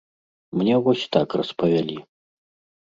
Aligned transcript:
Мне 0.61 0.79
вось 0.87 1.05
так 1.17 1.37
распавялі. 1.43 1.97